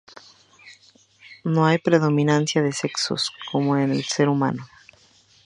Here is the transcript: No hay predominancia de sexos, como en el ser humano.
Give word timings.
No 1.45 1.67
hay 1.67 1.77
predominancia 1.77 2.63
de 2.63 2.71
sexos, 2.73 3.31
como 3.51 3.77
en 3.77 3.91
el 3.91 4.03
ser 4.03 4.29
humano. 4.29 4.67